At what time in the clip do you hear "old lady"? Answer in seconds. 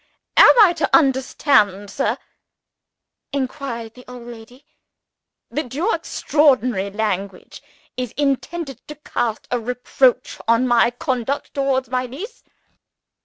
4.07-4.65